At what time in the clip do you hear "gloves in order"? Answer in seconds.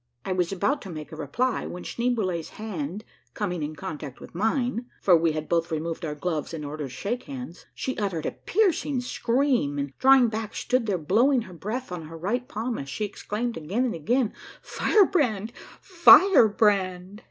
6.15-6.85